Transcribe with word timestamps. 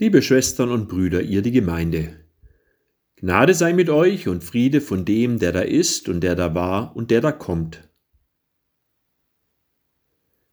Liebe 0.00 0.22
Schwestern 0.22 0.70
und 0.70 0.88
Brüder, 0.88 1.22
ihr 1.22 1.42
die 1.42 1.50
Gemeinde. 1.50 2.14
Gnade 3.16 3.52
sei 3.52 3.72
mit 3.72 3.90
euch 3.90 4.28
und 4.28 4.44
Friede 4.44 4.80
von 4.80 5.04
dem, 5.04 5.40
der 5.40 5.50
da 5.50 5.62
ist 5.62 6.08
und 6.08 6.20
der 6.20 6.36
da 6.36 6.54
war 6.54 6.94
und 6.94 7.10
der 7.10 7.20
da 7.20 7.32
kommt. 7.32 7.90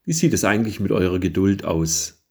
Wie 0.03 0.13
sieht 0.13 0.33
es 0.33 0.43
eigentlich 0.43 0.79
mit 0.79 0.91
eurer 0.91 1.19
Geduld 1.19 1.63
aus? 1.63 2.25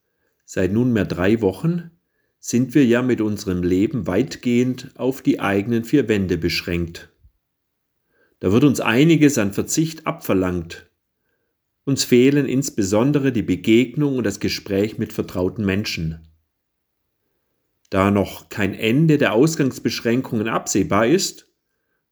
Seit 0.44 0.72
nunmehr 0.72 1.04
drei 1.04 1.40
Wochen 1.40 1.92
sind 2.40 2.74
wir 2.74 2.84
ja 2.84 3.00
mit 3.00 3.20
unserem 3.20 3.62
Leben 3.62 4.08
weitgehend 4.08 4.90
auf 4.96 5.22
die 5.22 5.38
eigenen 5.38 5.84
vier 5.84 6.08
Wände 6.08 6.36
beschränkt. 6.36 7.12
Da 8.40 8.50
wird 8.50 8.64
uns 8.64 8.80
einiges 8.80 9.38
an 9.38 9.52
Verzicht 9.52 10.04
abverlangt. 10.04 10.90
Uns 11.84 12.02
fehlen 12.02 12.46
insbesondere 12.46 13.30
die 13.30 13.42
Begegnung 13.42 14.18
und 14.18 14.24
das 14.24 14.40
Gespräch 14.40 14.98
mit 14.98 15.12
vertrauten 15.12 15.64
Menschen. 15.64 16.33
Da 17.90 18.10
noch 18.10 18.48
kein 18.48 18.74
Ende 18.74 19.18
der 19.18 19.32
Ausgangsbeschränkungen 19.32 20.48
absehbar 20.48 21.06
ist, 21.06 21.48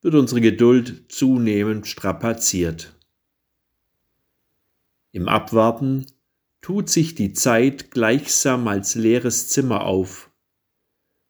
wird 0.01 0.15
unsere 0.15 0.41
Geduld 0.41 1.11
zunehmend 1.11 1.87
strapaziert. 1.87 2.95
Im 5.13 5.29
Abwarten 5.29 6.07
tut 6.61 6.89
sich 6.89 7.15
die 7.15 7.33
Zeit 7.33 7.91
gleichsam 7.91 8.67
als 8.69 8.95
leeres 8.95 9.49
Zimmer 9.49 9.85
auf, 9.85 10.31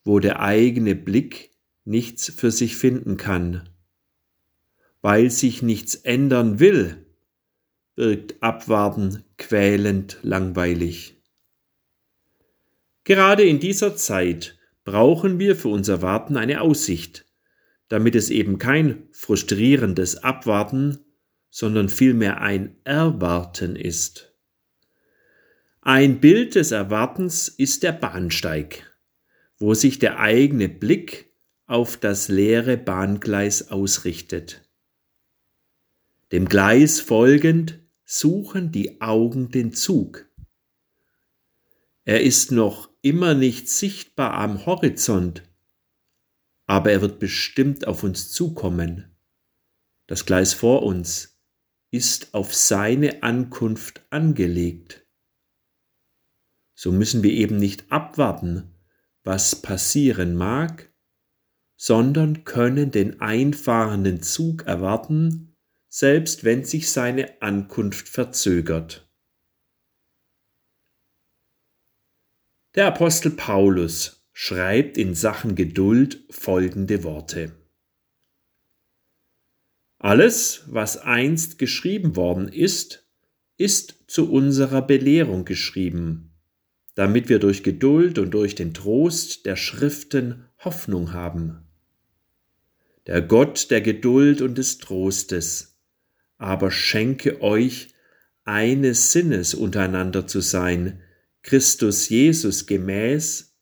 wo 0.05 0.19
der 0.19 0.41
eigene 0.41 0.95
Blick 0.95 1.51
nichts 1.85 2.31
für 2.31 2.51
sich 2.51 2.77
finden 2.77 3.17
kann. 3.17 3.69
Weil 5.01 5.31
sich 5.31 5.63
nichts 5.63 5.95
ändern 5.97 6.61
will, 6.61 7.07
wirkt 7.97 8.43
Abwarten 8.43 9.25
quälend 9.37 10.19
langweilig. 10.23 11.22
Gerade 13.05 13.43
in 13.43 13.59
dieser 13.59 13.97
Zeit 13.97 14.59
brauchen 14.85 15.39
wir 15.39 15.57
für 15.57 15.69
unser 15.69 16.03
Warten 16.03 16.37
eine 16.37 16.61
Aussicht, 16.61 17.27
damit 17.89 18.15
es 18.15 18.31
eben 18.31 18.59
kein 18.59 19.09
frustrierendes 19.13 20.23
Abwarten, 20.23 20.99
sondern 21.51 21.89
vielmehr 21.89 22.41
ein 22.41 22.77
Erwarten 22.85 23.77
ist. 23.77 24.33
Ein 25.81 26.21
Bild 26.21 26.55
des 26.55 26.71
Erwartens 26.71 27.49
ist 27.49 27.83
der 27.83 27.93
Bahnsteig, 27.93 28.89
wo 29.59 29.75
sich 29.75 29.99
der 29.99 30.21
eigene 30.21 30.69
Blick 30.69 31.33
auf 31.67 31.97
das 31.97 32.29
leere 32.29 32.77
Bahngleis 32.77 33.71
ausrichtet. 33.71 34.63
Dem 36.31 36.49
Gleis 36.49 37.01
folgend 37.01 37.81
suchen 38.05 38.71
die 38.71 39.01
Augen 39.01 39.51
den 39.51 39.73
Zug. 39.73 40.27
Er 42.05 42.23
ist 42.23 42.53
noch 42.53 42.92
immer 43.03 43.35
nicht 43.35 43.69
sichtbar 43.69 44.35
am 44.35 44.65
Horizont, 44.65 45.43
aber 46.67 46.93
er 46.93 47.03
wird 47.03 47.19
bestimmt 47.19 47.87
auf 47.87 48.03
uns 48.03 48.33
zukommen. 48.33 49.17
Das 50.07 50.25
Gleis 50.25 50.55
vor 50.55 50.83
uns 50.85 51.39
ist 51.91 52.33
auf 52.33 52.55
seine 52.55 53.23
Ankunft 53.23 54.03
angelegt. 54.11 55.07
So 56.75 56.91
müssen 56.91 57.23
wir 57.23 57.33
eben 57.33 57.59
nicht 57.59 57.93
abwarten, 57.93 58.75
was 59.25 59.61
passieren 59.61 60.35
mag, 60.35 60.93
sondern 61.77 62.45
können 62.45 62.91
den 62.91 63.21
einfahrenden 63.21 64.23
Zug 64.23 64.63
erwarten, 64.63 65.57
selbst 65.89 66.45
wenn 66.45 66.65
sich 66.65 66.91
seine 66.91 67.43
Ankunft 67.43 68.09
verzögert. 68.09 69.12
Der 72.75 72.87
Apostel 72.87 73.33
Paulus 73.33 74.25
schreibt 74.33 74.97
in 74.97 75.15
Sachen 75.15 75.57
Geduld 75.57 76.25
folgende 76.31 77.05
Worte. 77.05 77.53
Alles, 79.99 80.65
was 80.69 80.97
einst 80.97 81.59
geschrieben 81.59 82.17
worden 82.17 82.49
ist, 82.49 83.07
ist 83.59 84.05
zu 84.07 84.33
unserer 84.33 84.81
Belehrung 84.81 85.45
geschrieben, 85.45 86.33
damit 86.95 87.29
wir 87.29 87.39
durch 87.39 87.63
Geduld 87.63 88.19
und 88.19 88.31
durch 88.31 88.55
den 88.55 88.73
Trost 88.73 89.45
der 89.45 89.57
Schriften 89.57 90.47
Hoffnung 90.59 91.13
haben. 91.13 91.67
Der 93.07 93.21
Gott 93.21 93.71
der 93.71 93.83
Geduld 93.83 94.41
und 94.41 94.57
des 94.57 94.79
Trostes 94.79 95.79
aber 96.39 96.71
schenke 96.71 97.43
euch 97.43 97.89
eines 98.45 99.13
Sinnes 99.13 99.55
untereinander 99.55 100.27
zu 100.27 100.41
sein, 100.41 101.03
Christus 101.43 102.09
Jesus 102.09 102.67
gemäß, 102.67 103.57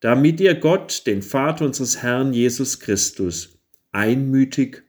damit 0.00 0.40
ihr 0.40 0.54
Gott, 0.54 1.06
den 1.06 1.22
Vater 1.22 1.64
unseres 1.64 2.02
Herrn 2.02 2.32
Jesus 2.32 2.78
Christus, 2.80 3.58
einmütig 3.90 4.84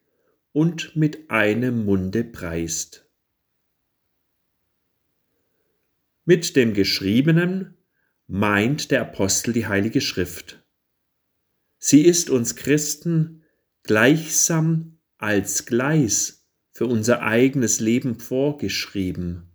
und 0.51 0.95
mit 0.95 1.29
einem 1.31 1.85
Munde 1.85 2.23
preist. 2.23 3.09
Mit 6.25 6.55
dem 6.55 6.73
Geschriebenen 6.73 7.77
meint 8.27 8.91
der 8.91 9.01
Apostel 9.01 9.51
die 9.51 9.65
Heilige 9.65 10.01
Schrift. 10.01 10.63
Sie 11.79 12.01
ist 12.01 12.29
uns 12.29 12.55
Christen 12.55 13.43
gleichsam 13.83 14.99
als 15.17 15.65
Gleis 15.65 16.47
für 16.71 16.85
unser 16.85 17.23
eigenes 17.23 17.79
Leben 17.79 18.19
vorgeschrieben, 18.19 19.49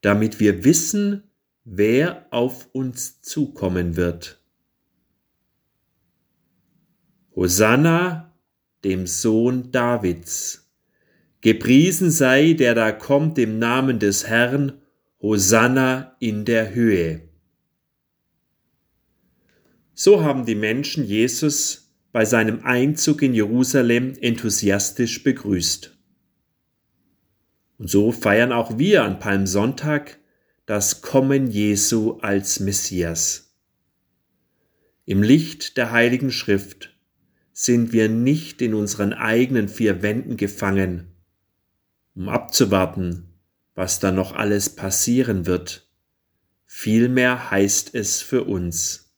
damit 0.00 0.40
wir 0.40 0.64
wissen, 0.64 1.31
wer 1.64 2.26
auf 2.30 2.68
uns 2.72 3.20
zukommen 3.20 3.96
wird. 3.96 4.40
Hosanna, 7.34 8.34
dem 8.84 9.06
Sohn 9.06 9.70
Davids. 9.72 10.70
Gepriesen 11.40 12.10
sei, 12.10 12.52
der 12.52 12.74
da 12.74 12.92
kommt 12.92 13.38
im 13.38 13.58
Namen 13.58 13.98
des 13.98 14.26
Herrn, 14.26 14.80
Hosanna 15.20 16.16
in 16.20 16.44
der 16.44 16.74
Höhe. 16.74 17.28
So 19.94 20.24
haben 20.24 20.46
die 20.46 20.54
Menschen 20.54 21.04
Jesus 21.04 21.94
bei 22.12 22.24
seinem 22.24 22.64
Einzug 22.64 23.22
in 23.22 23.34
Jerusalem 23.34 24.14
enthusiastisch 24.20 25.22
begrüßt. 25.22 25.96
Und 27.78 27.88
so 27.88 28.12
feiern 28.12 28.52
auch 28.52 28.78
wir 28.78 29.04
an 29.04 29.18
Palmsonntag 29.18 30.18
das 30.72 31.02
Kommen 31.02 31.50
Jesu 31.50 32.18
als 32.22 32.58
Messias. 32.58 33.54
Im 35.04 35.22
Licht 35.22 35.76
der 35.76 35.92
Heiligen 35.92 36.30
Schrift 36.30 36.96
sind 37.52 37.92
wir 37.92 38.08
nicht 38.08 38.62
in 38.62 38.72
unseren 38.72 39.12
eigenen 39.12 39.68
vier 39.68 40.00
Wänden 40.00 40.38
gefangen, 40.38 41.08
um 42.14 42.30
abzuwarten, 42.30 43.34
was 43.74 44.00
da 44.00 44.12
noch 44.12 44.34
alles 44.34 44.70
passieren 44.70 45.44
wird. 45.44 45.90
Vielmehr 46.64 47.50
heißt 47.50 47.94
es 47.94 48.22
für 48.22 48.44
uns. 48.44 49.14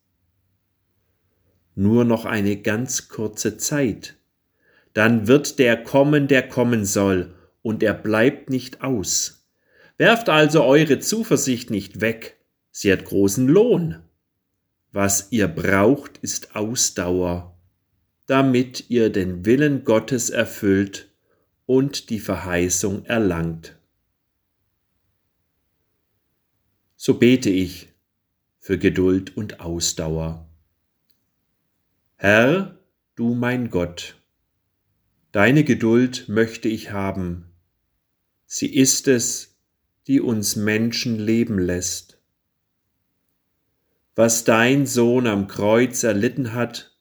Nur 1.76 2.04
noch 2.04 2.24
eine 2.24 2.62
ganz 2.62 3.06
kurze 3.06 3.58
Zeit, 3.58 4.16
dann 4.92 5.28
wird 5.28 5.60
der 5.60 5.84
kommen, 5.84 6.26
der 6.26 6.48
kommen 6.48 6.84
soll, 6.84 7.32
und 7.62 7.84
er 7.84 7.94
bleibt 7.94 8.50
nicht 8.50 8.82
aus. 8.82 9.43
Werft 9.96 10.28
also 10.28 10.64
eure 10.64 10.98
Zuversicht 10.98 11.70
nicht 11.70 12.00
weg, 12.00 12.40
sie 12.70 12.92
hat 12.92 13.04
großen 13.04 13.46
Lohn. 13.46 14.02
Was 14.90 15.30
ihr 15.30 15.48
braucht, 15.48 16.18
ist 16.18 16.56
Ausdauer, 16.56 17.56
damit 18.26 18.90
ihr 18.90 19.10
den 19.10 19.44
Willen 19.44 19.84
Gottes 19.84 20.30
erfüllt 20.30 21.12
und 21.66 22.10
die 22.10 22.20
Verheißung 22.20 23.04
erlangt. 23.04 23.76
So 26.96 27.14
bete 27.18 27.50
ich 27.50 27.88
für 28.58 28.78
Geduld 28.78 29.36
und 29.36 29.60
Ausdauer. 29.60 30.48
Herr, 32.16 32.78
du 33.14 33.34
mein 33.34 33.68
Gott, 33.68 34.16
deine 35.32 35.64
Geduld 35.64 36.28
möchte 36.28 36.68
ich 36.68 36.90
haben. 36.90 37.52
Sie 38.46 38.74
ist 38.74 39.08
es, 39.08 39.53
die 40.06 40.20
uns 40.20 40.56
Menschen 40.56 41.18
leben 41.18 41.58
lässt. 41.58 42.18
Was 44.14 44.44
dein 44.44 44.86
Sohn 44.86 45.26
am 45.26 45.48
Kreuz 45.48 46.02
erlitten 46.02 46.52
hat, 46.52 46.96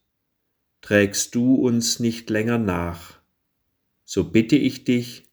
trägst 0.82 1.36
du 1.36 1.56
uns 1.56 2.00
nicht 2.00 2.30
länger 2.30 2.58
nach. 2.58 3.20
So 4.04 4.26
bitte 4.32 4.56
ich 4.56 4.84
dich, 4.84 5.30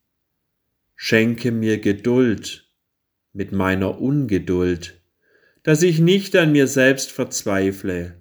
schenke 0.94 1.52
mir 1.52 1.78
Geduld 1.78 2.69
mit 3.32 3.52
meiner 3.52 4.00
Ungeduld, 4.00 5.00
dass 5.62 5.82
ich 5.82 5.99
nicht 5.99 6.37
an 6.37 6.52
mir 6.52 6.66
selbst 6.66 7.11
verzweifle. 7.11 8.16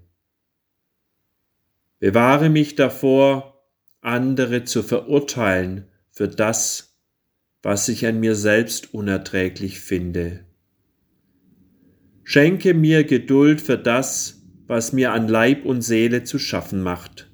Bewahre 2.00 2.50
mich 2.50 2.76
davor, 2.76 3.62
andere 4.02 4.64
zu 4.64 4.84
verurteilen 4.84 5.90
für 6.12 6.28
das, 6.28 6.89
was 7.62 7.90
ich 7.90 8.06
an 8.06 8.20
mir 8.20 8.36
selbst 8.36 8.94
unerträglich 8.94 9.80
finde. 9.80 10.46
Schenke 12.24 12.74
mir 12.74 13.04
Geduld 13.04 13.60
für 13.60 13.78
das, 13.78 14.44
was 14.68 14.94
mir 14.94 15.14
an 15.14 15.28
Leib 15.28 15.66
und 15.66 15.82
Seele 15.82 16.24
zu 16.24 16.38
schaffen 16.38 16.82
macht. 16.82 17.32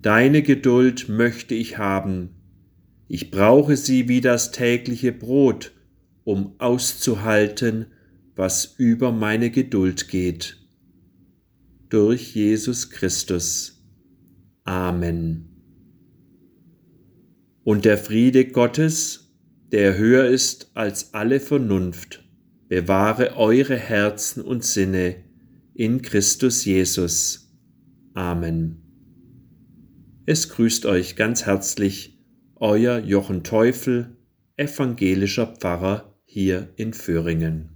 Deine 0.00 0.42
Geduld 0.42 1.08
möchte 1.08 1.54
ich 1.54 1.78
haben. 1.78 2.30
Ich 3.08 3.30
brauche 3.30 3.76
sie 3.76 4.08
wie 4.08 4.20
das 4.20 4.52
tägliche 4.52 5.12
Brot, 5.12 5.72
um 6.24 6.54
auszuhalten, 6.58 7.86
was 8.36 8.74
über 8.78 9.12
meine 9.12 9.50
Geduld 9.50 10.08
geht. 10.08 10.56
Durch 11.88 12.34
Jesus 12.34 12.90
Christus. 12.90 13.84
Amen. 14.64 15.48
Und 17.64 17.84
der 17.84 17.98
Friede 17.98 18.46
Gottes, 18.46 19.21
der 19.72 19.96
höher 19.96 20.26
ist 20.26 20.70
als 20.74 21.14
alle 21.14 21.40
Vernunft, 21.40 22.22
bewahre 22.68 23.36
eure 23.36 23.76
Herzen 23.76 24.42
und 24.42 24.64
Sinne 24.64 25.16
in 25.74 26.02
Christus 26.02 26.64
Jesus. 26.66 27.50
Amen. 28.12 28.82
Es 30.26 30.50
grüßt 30.50 30.86
euch 30.86 31.16
ganz 31.16 31.46
herzlich 31.46 32.22
euer 32.56 32.98
Jochen 32.98 33.42
Teufel, 33.42 34.16
evangelischer 34.56 35.46
Pfarrer 35.46 36.16
hier 36.24 36.68
in 36.76 36.92
Föhringen. 36.92 37.71